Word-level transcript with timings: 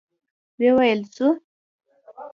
ويې 0.57 0.71
ويل: 0.77 1.01
ځو؟ 1.15 1.27